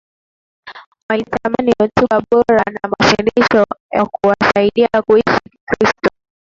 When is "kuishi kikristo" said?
5.07-6.09